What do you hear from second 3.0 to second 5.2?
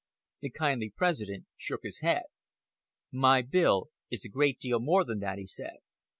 "My bill is a great deal more than